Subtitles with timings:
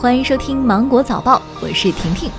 [0.00, 2.30] 欢迎收听《芒果早报》，我是婷婷。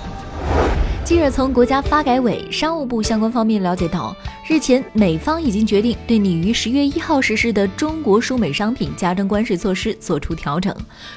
[1.04, 4.12] 记者从国家发改委、商务部相关方面了解到，
[4.48, 10.74] 日前美方已经决定对拟于十月一号实施的中国输美商品加征关税措施作出调整。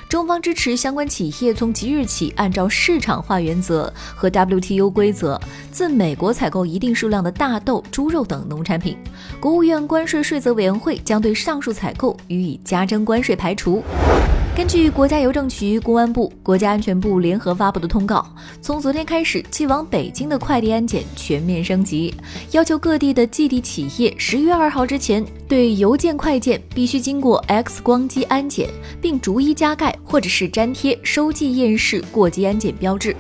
[0.08, 5.42] 中方支持相关企业从即日起按照市场化原则和 WTO 规则，
[5.72, 8.96] 自美国采购一定数量的大豆、猪肉等农产品。
[9.40, 13.84] 国务院关税税则委员会将对上述采购予以加征关税排除。
[14.56, 18.26] 根据国家邮政局、公安部、国家安全部联合发布的通告，
[18.62, 22.16] 从昨天开始，寄往北京的快递安检全面升级，
[22.52, 28.70] 要求各地的寄递企业十月二号之前对邮件快件必须经过 X 光机安检，
[29.02, 33.14] 并逐一加盖或者是粘贴收寄验视过机安检标志。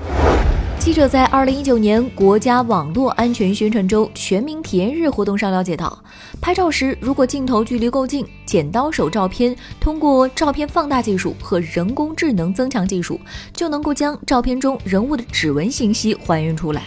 [0.86, 5.98] 记者在二零一九年国家网络安全宣传周全民体验日活动上了解到，
[6.40, 13.20] 拍照时如果镜头距离够近，剪刀手照片通过照片放大技术和人工智能增强技术，
[13.52, 16.84] 就能够将照片中人物的指纹信息还原出来。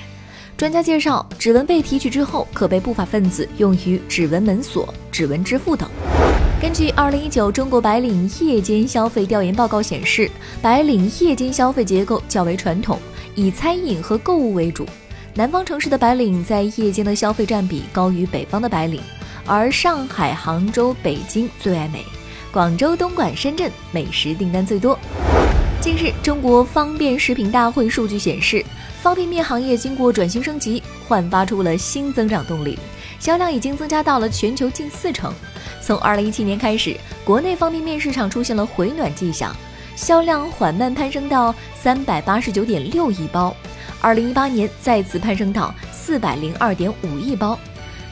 [0.57, 5.91] 专家介绍，指纹被提取之后，可被不法分子用于指纹门锁、指纹支付等。
[6.63, 10.31] 根据二零一九中国白领夜间消费调研报告显示，
[10.63, 12.97] 白领夜间消费结构较为传统。
[13.39, 14.85] 以餐饮和购物为主，
[15.33, 19.01] 南方城市的白领在夜间的消费占比高于北方的白领，
[19.47, 22.05] 而上海、杭州、北京最爱美，
[22.51, 24.99] 广州、东莞、深圳美食订单最多。
[25.81, 28.65] 近日，中国方便食品大会数据显示，
[29.01, 32.77] 方便面行业经过转型升级，焕发出了新增长动力，
[33.21, 35.33] 销量已经增加到了全球近四成。
[35.81, 39.55] 从二零一七年开始，国内方便面市场出现了回暖迹象。
[39.99, 43.53] 销量缓慢攀升到三百八十九点六亿包，
[44.01, 47.59] 二零一八年再次攀升到四百零二点五亿包。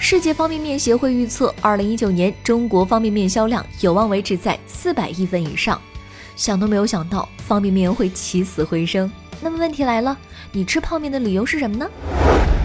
[0.00, 5.80] 世界方便面协会预测，二零一九年中国方便面销量有望维持在四百亿份以上。
[6.34, 9.08] 想都没有想到，方便面会起死回生。
[9.40, 10.18] 那么问题来了，
[10.50, 11.88] 你吃泡面的理由是什么呢？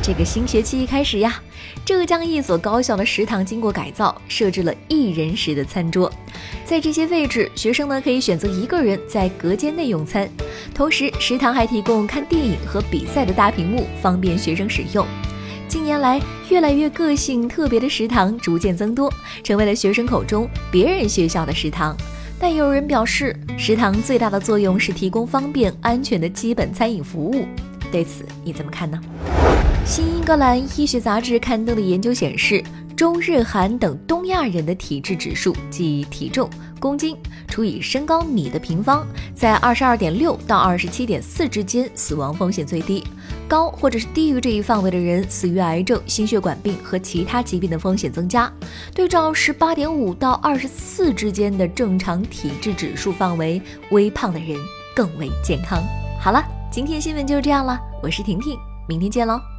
[0.03, 1.39] 这个新学期一开始呀，
[1.85, 6.11] 浙江一所高校的食堂经过改造，设置了一人食的餐桌。
[6.65, 10.27] 在这些位置，学生呢可以选择一个人在隔间内用餐。
[10.73, 15.05] 同时，食堂还提供看电影和比赛的大屏幕，方便学生使用。
[15.67, 16.19] 近年来，
[16.49, 19.13] 越来越个性特别的食堂逐渐增多，
[19.43, 21.95] 成为了学生口中别人学校的食堂。
[22.39, 27.45] 但有人表示，食堂最大的作用是提供方便、安全的基本餐饮服务。
[27.91, 28.99] 对此，你怎么看呢？
[29.83, 32.63] 新英格兰医学杂志刊登的研究显示，
[32.95, 36.49] 中日韩等东亚人的体质指数，即体重
[36.79, 37.17] 公斤
[37.49, 39.05] 除以身高米的平方，
[39.35, 43.03] 在二十二点六到二十七点四之间，死亡风险最低。
[43.49, 48.49] 高或者是低于这一范围的人，死于癌症、心血管病和其他疾病的风险增加。
[48.95, 54.57] 对照十八点五到二十四之间的正常体质指数范围，微胖的人
[54.95, 55.83] 更为健康。
[56.21, 59.50] 好了，今天新闻就这样了，我是婷婷，明天见喽。